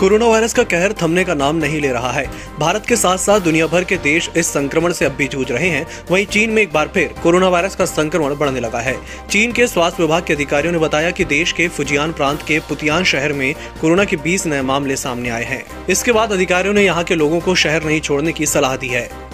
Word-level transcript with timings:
Corona 0.00 0.26
virus 0.26 0.52
का 0.54 0.62
कहर 0.62 0.92
थमने 0.92 1.24
का 1.24 1.34
नाम 1.34 1.56
नहीं 1.56 1.80
ले 1.80 1.88
रहा 1.88 2.10
है। 2.12 2.24
भारत 2.58 2.84
के 2.86 2.96
साथ 2.96 3.18
साथ 3.18 3.40
दुनिया 3.40 3.66
भर 3.66 3.84
के 3.84 3.96
देश 3.96 4.30
इस 4.36 4.46
संक्रमण 4.46 4.92
से 4.92 5.04
अब 5.04 5.12
भी 5.12 5.26
जूझ 5.28 5.50
रहे 5.52 5.68
हैं। 5.68 5.86
वहीं 6.10 6.26
चीन 6.26 6.50
में 6.50 6.62
एक 6.62 6.72
बार 6.72 6.88
फिर 6.88 7.14
कोरोना 7.22 7.48
वायरस 7.48 7.76
का 7.76 7.84
संक्रमण 7.84 8.34
बढ़ने 8.34 8.60
लगा 8.60 8.78
है। 8.78 8.96
चीन 9.30 9.52
के 9.52 9.66
स्वास्थ्य 9.66 10.02
विभाग 10.02 10.24
के 10.24 10.34
अधिकारियों 10.34 10.72
ने 10.72 10.78
बताया 10.78 11.10
कि 11.10 11.24
देश 11.24 11.52
के 11.52 11.68
फुजियान 11.68 12.12
प्रांत 12.12 12.42
के 12.42 12.58
पुतियान 12.58 13.04
शहर 13.04 13.32
में 13.32 13.54
कोरोना 13.80 14.04
के 14.04 14.16
20 14.16 14.46
नए 14.46 14.62
मामले 14.62 14.96
सामने 14.96 15.30
आए 15.30 15.44
हैं। 15.44 15.64
इसके 15.86 16.12
बाद 16.12 16.32
अधिकारियों 16.32 16.74
ने 16.74 16.84
यहाँ 16.84 17.04
के 17.04 17.14
लोगों 17.14 17.40
को 17.40 17.54
शहर 17.54 17.84
नहीं 17.84 18.00
छोड़ने 18.00 18.32
की 18.32 18.46
सलाह 18.46 18.76
दी 18.76 18.88
है। 18.88 19.27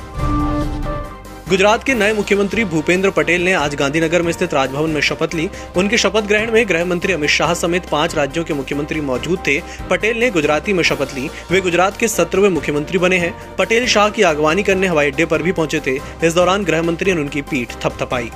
गुजरात 1.48 1.82
के 1.84 1.94
नए 1.94 2.12
मुख्यमंत्री 2.12 2.64
भूपेंद्र 2.64 3.10
पटेल 3.10 3.42
ने 3.44 3.52
आज 3.52 3.74
गांधीनगर 3.74 4.22
में 4.22 4.30
स्थित 4.32 4.54
राजभवन 4.54 4.90
में 4.90 5.00
शपथ 5.00 5.34
ली। 5.34 5.48
उनके 5.76 5.98
शपथ 5.98 6.22
ग्रहण 6.22 6.52
में 6.52 6.68
गृह 6.68 6.84
मंत्री 6.84 7.12
अमित 7.12 7.30
शाह 7.30 7.52
समेत 7.54 7.86
पाँच 7.86 8.14
राज्यों 8.14 8.44
के 8.44 8.54
मुख्यमंत्री 8.54 9.00
मौजूद 9.00 9.38
थे। 9.46 9.60
पटेल 9.90 10.18
ने 10.18 10.30
गुजराती 10.30 10.72
में 10.72 10.82
शपथ 10.82 11.14
ली। 11.14 11.28
वे 11.50 11.60
गुजरात 11.60 11.96
के 11.96 12.08
सत्रहवें 12.08 12.48
मुख्यमंत्री 12.48 12.98
बने 12.98 13.18
हैं। 13.18 13.34
पटेल 13.56 13.86
शाह 13.86 14.08
की 14.08 14.22
अगवानी 14.22 14.62
करने 14.62 14.86
हवाई 14.86 15.10
अड्डे 15.10 15.24
पर 15.24 15.42
भी 15.42 15.52
पहुँचे 15.52 15.80
थे। 15.86 15.98
इस 16.26 16.34
दौरान 16.34 16.64
गृह 16.64 16.82
मंत्री 16.82 17.12
ने 17.12 17.20
उनकी 17.20 17.42
पीठ 17.42 17.72
थपथपाई। 17.84 18.30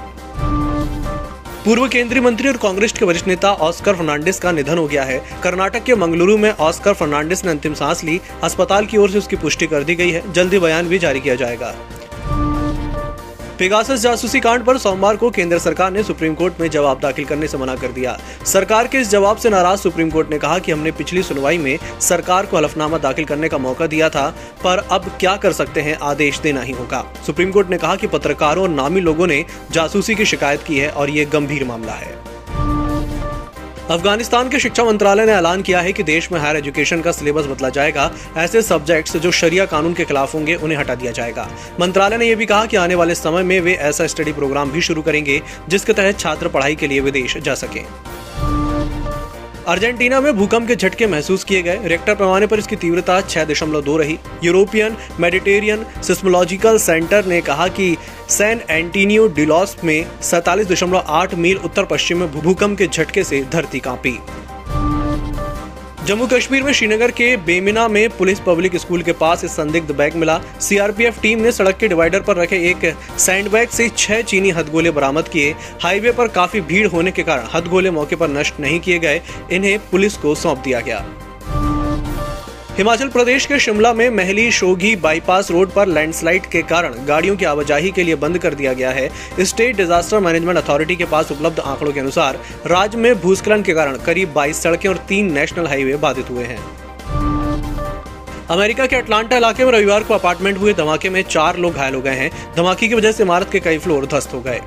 पूर्व 1.64 1.88
केंद्रीय 1.88 2.22
मंत्री 2.22 2.48
और 2.48 2.56
कांग्रेस 2.56 2.92
के 2.92 3.04
वरिष्ठ 3.04 3.26
नेता 3.26 3.52
ऑस्कर 3.52 3.94
फर्नांडिस 3.94 4.40
का 4.40 4.52
निधन 4.52 4.78
हो 4.78 4.86
गया 4.86 5.04
है। 5.04 5.22
कर्नाटक 5.42 5.84
के 5.84 5.94
मंगलुरु 5.94 6.36
में 6.38 6.50
ऑस्कर 6.50 6.92
फर्नांडिस 6.92 7.44
ने 7.44 7.50
अंतिम 7.50 7.74
सांस 7.74 8.04
ली। 8.04 8.20
अस्पताल 8.42 8.86
की 8.86 8.96
ओर 8.96 9.10
से 9.10 9.18
उसकी 9.18 9.36
पुष्टि 9.36 9.66
कर 9.66 9.82
दी 9.82 9.94
गई 9.94 10.10
है। 10.10 10.32
जल्दी 10.32 10.58
बयान 10.58 10.88
भी 10.88 10.98
जारी 10.98 11.20
किया 11.20 11.34
जाएगा। 11.34 11.74
पेगासस 13.58 14.00
जासूसी 14.00 14.40
कांड 14.40 14.64
पर 14.64 14.78
सोमवार 14.78 15.16
को 15.16 15.28
केंद्र 15.30 15.58
सरकार 15.58 15.90
ने 15.92 16.02
सुप्रीम 16.02 16.34
कोर्ट 16.34 16.60
में 16.60 16.68
जवाब 16.70 17.00
दाखिल 17.00 17.24
करने 17.24 17.46
से 17.48 17.58
मना 17.58 17.74
कर 17.76 17.92
दिया। 17.92 18.16
सरकार 18.46 18.86
के 18.86 18.98
इस 18.98 19.10
जवाब 19.10 19.36
से 19.36 19.50
नाराज़ 19.50 19.80
सुप्रीम 19.80 20.10
कोर्ट 20.10 20.30
ने 20.30 20.38
कहा 20.38 20.58
कि 20.58 20.72
हमने 20.72 20.90
पिछली 20.92 21.22
सुनवाई 21.22 21.58
में 21.58 21.78
सरकार 22.00 22.46
को 22.46 22.56
हलफनामा 22.56 22.98
दाखिल 22.98 23.24
करने 23.24 23.48
का 23.48 23.58
मौका 23.58 23.86
दिया 23.86 24.08
था, 24.08 24.28
पर 24.64 24.86
अब 24.90 25.10
क्या 25.20 25.36
कर 25.36 25.52
सकते 25.52 25.80
हैं, 25.80 25.98
आदेश 26.02 26.38
देना 26.38 26.60
ही 26.60 26.72
होगा। 26.72 27.04
सुप्रीम 27.26 27.50
कोर्ट 27.50 27.70
ने 27.70 27.78
कहा 27.78 27.96
कि 27.96 28.06
पत्रकारों 28.06 28.62
और 28.62 28.70
नामी 28.70 29.00
लोगों 29.00 29.26
ने 29.26 29.44
जासूसी 29.72 30.14
की 30.14 30.24
शिकायत 30.24 30.62
की 30.62 30.78
है 30.78 30.90
और 30.90 31.10
ये 31.10 31.24
गंभीर 31.24 31.64
मामला 31.64 31.92
है। 31.92 32.37
अफ़गानिस्तान 33.90 34.48
के 34.48 34.58
शिक्षा 34.58 34.84
मंत्रालय 34.84 35.26
ने 35.26 35.32
ऐलान 35.32 35.62
किया 35.62 35.80
है 35.80 35.92
कि 35.92 36.02
देश 36.02 36.30
में 36.32 36.38
हायर 36.40 36.56
एजुकेशन 36.56 37.00
का 37.00 37.12
सिलेबस 37.12 37.46
बदला 37.46 37.68
जाएगा। 37.68 38.10
ऐसे 38.36 38.62
सब्जेक्ट्स 38.62 39.16
जो 39.16 39.30
शरिया 39.30 39.66
कानून 39.66 39.94
के 39.94 40.04
खिलाफ 40.04 40.34
होंगे, 40.34 40.54
उन्हें 40.54 40.78
हटा 40.78 40.94
दिया 40.94 41.12
जाएगा। 41.12 41.48
मंत्रालय 41.80 42.16
ने 42.16 42.26
यह 42.26 42.36
भी 42.36 42.46
कहा 42.46 42.66
कि 42.66 42.76
आने 42.76 42.94
वाले 42.94 43.14
समय 43.14 43.42
में 43.42 43.60
वे 43.60 43.74
ऐसा 43.74 44.06
स्टडी 44.06 44.32
प्रोग्राम 44.32 44.70
भी 44.70 44.80
शुरू 44.80 45.02
करेंगे, 45.02 45.40
जिसके 45.68 45.92
तहत 45.92 46.18
छात्र 46.18 46.48
पढ़ाई 46.48 46.74
के 46.74 46.86
लिए 46.86 47.00
विदेश 47.00 47.36
जा 47.38 47.54
सके। 47.54 48.07
अर्जेंटीना 49.68 50.20
में 50.20 50.32
भूकंप 50.36 50.66
के 50.68 50.74
झटके 50.76 51.06
महसूस 51.06 51.42
किए 51.44 51.62
गए। 51.62 51.80
रेक्टर 51.84 52.14
पैमाने 52.14 52.46
पर 52.46 52.58
इसकी 52.58 52.76
तीव्रता 52.76 53.20
छह 53.20 53.44
दशमलव 53.44 53.82
दो 53.82 53.96
रही। 53.96 54.16
यूरोपियन 54.44 54.96
मेडिटेरियन 55.20 55.84
सिस्मोलॉजिकल 56.02 56.78
सेंटर 56.78 57.26
ने 57.26 57.40
कहा 57.40 57.66
कि 57.68 57.96
सैन 58.28 58.60
एंटीनियो 58.70 59.26
डिलॉस 59.28 59.76
में 59.84 60.06
सैतालीस 60.22 60.68
दशमलव 60.68 61.04
आठ 61.08 61.34
मील 61.34 61.56
उत्तर 61.64 61.84
पश्चिम 61.84 62.20
में 62.20 62.32
भूकंप 62.32 62.78
के 62.78 62.86
झटके 62.86 63.24
से 63.24 63.44
धरती 63.52 63.80
कांपी। 63.80 64.18
जम्मू 66.08 66.26
कश्मीर 66.26 66.62
में 66.62 66.72
श्रीनगर 66.72 67.10
के 67.10 67.36
बेमिना 67.36 67.86
में 67.88 68.08
पुलिस 68.10 68.38
पब्लिक 68.40 68.76
स्कूल 68.76 69.02
के 69.02 69.12
पास 69.12 69.44
इस 69.44 69.52
संदिग्ध 69.52 69.90
बैग 69.96 70.14
मिला। 70.16 70.38
सीआरपीएफ 70.60 71.20
टीम 71.22 71.40
ने 71.40 71.52
सड़क 71.52 71.76
के 71.76 71.88
डिवाइडर 71.88 72.20
पर 72.20 72.36
रखे 72.36 72.56
एक 72.70 72.86
सैंड 73.18 73.50
बैग 73.50 73.68
से 73.68 73.88
छह 73.88 74.22
चीनी 74.22 74.50
हथगोले 74.50 74.90
बरामद 74.90 75.28
किए। 75.28 75.54
हाईवे 75.82 76.12
पर 76.12 76.28
काफ़ी 76.28 76.60
भीड़ 76.60 76.86
होने 76.86 77.10
के 77.10 77.22
कारण 77.22 77.46
हथगोले 77.54 77.90
मौके 77.90 78.16
पर 78.16 78.28
नष्ट 78.30 78.60
नहीं 78.60 78.80
किए 78.80 78.98
गए। 78.98 79.20
इन्हें 79.52 79.78
पुलिस 79.90 80.16
को 80.16 80.34
सौंप 80.34 80.58
दिया 80.58 80.80
गया। 80.80 81.04
हिमाचल 82.78 83.08
प्रदेश 83.08 83.46
के 83.46 83.58
शिमला 83.58 83.92
में 83.92 84.08
महली 84.10 84.50
शोघी 84.52 84.94
बाईपास 84.96 85.50
रोड 85.50 85.70
पर 85.70 85.86
लैंडस्लाइड 85.86 86.44
के 86.46 86.60
कारण 86.62 86.94
गाड़ियों 87.06 87.36
की 87.36 87.44
आवाजाही 87.44 87.90
के 87.90 88.02
लिए 88.02 88.14
बंद 88.14 88.38
कर 88.38 88.54
दिया 88.54 88.72
गया 88.72 88.90
है। 88.90 89.08
स्टेट 89.40 89.76
डिजास्टर 89.76 90.20
मैनेजमेंट 90.20 90.58
अथॉरिटी 90.58 90.96
के 90.96 91.04
पास 91.04 91.32
उपलब्ध 91.32 91.60
आंकड़ों 91.60 91.92
के 91.92 92.00
अनुसार 92.00 92.38
राज्य 92.66 92.98
में 92.98 93.20
भूस्खलन 93.20 93.62
के 93.62 93.74
कारण 93.74 93.96
करीब 93.96 94.32
22 94.34 94.62
सड़कें 94.62 94.88
और 94.88 94.96
तीन 95.08 95.32
नेशनल 95.32 95.66
हाईवे 95.66 95.96
बाधित 95.96 96.30
हुए 96.30 96.44
हैं। 96.44 96.58
अमेरिका 98.50 98.86
के 98.86 98.96
अटलांटा 98.96 99.36
इलाके 99.36 99.64
में 99.64 99.72
रविवार 99.72 100.02
को 100.02 100.14
अपार्टमेंट 100.14 100.58
हुए 100.58 100.74
धमाके 100.74 101.10
में 101.10 101.22
चार 101.22 101.56
लोग 101.56 101.74
घायल 101.74 101.94
हो 101.94 102.00
गए 102.00 102.16
हैं। 102.16 102.30
धमाके 102.56 102.88
की 102.88 102.94
वजह 102.94 103.12
से 103.12 103.22
इमारत 103.22 103.50
के 103.52 103.60
कई 103.60 103.78
फ्लोर 103.78 104.06
ध्वस्त 104.06 104.34
हो 104.34 104.40
गए। 104.40 104.60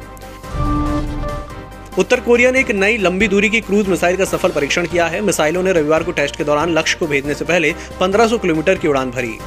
उत्तर 1.99 2.19
कोरिया 2.19 2.49
ने 2.51 2.59
एक 2.59 2.69
नई 2.71 2.97
लंबी 2.97 3.27
दूरी 3.27 3.49
की 3.49 3.59
क्रूज 3.61 3.87
मिसाइल 3.87 4.17
का 4.17 4.25
सफल 4.25 4.49
परीक्षण 4.49 4.85
किया 4.87 5.05
है। 5.07 5.19
मिसाइलों 5.21 5.63
ने 5.63 5.71
रविवार 5.73 6.03
को 6.03 6.11
टेस्ट 6.11 6.35
के 6.35 6.43
दौरान 6.43 6.69
लक्ष्य 6.69 6.97
को 6.99 7.07
भेजने 7.07 7.33
से 7.33 7.45
पहले 7.45 7.71
1500 7.99 8.37
किलोमीटर 8.37 8.75
की 8.75 8.87
उड़ान 8.87 9.11
भरी। 9.11 9.37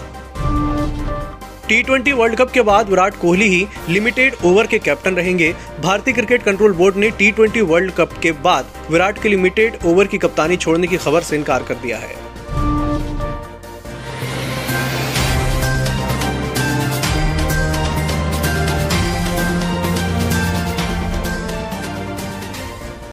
टी 1.68 1.82
ट्वेंटी 1.82 2.12
वर्ल्ड 2.12 2.36
कप 2.36 2.50
के 2.50 2.62
बाद 2.62 2.88
विराट 2.88 3.14
कोहली 3.14 3.48
ही 3.48 3.66
लिमिटेड 3.88 4.34
ओवर 4.44 4.66
के 4.66 4.78
कैप्टन 4.78 5.14
रहेंगे। 5.14 5.54
भारतीय 5.80 6.14
क्रिकेट 6.14 6.42
कंट्रोल 6.42 6.72
बोर्ड 6.72 6.96
ने 6.96 7.10
टी 7.10 7.30
ट्वेंटी 7.30 7.60
वर्ल्ड 7.62 7.92
कप 7.92 8.18
के 8.22 8.32
बाद 8.42 8.66
विराट 8.90 9.22
के 9.22 9.28
लिमिटेड 9.28 9.78
ओवर 9.84 10.06
की 10.06 10.18
कप्तानी 10.18 10.56
छोड़ने 10.56 10.86
की 10.86 10.96
खबर 10.96 11.22
से 11.22 11.36
इनकार 11.36 11.62
कर 11.62 11.74
दिया 11.74 11.98
है। 11.98 12.14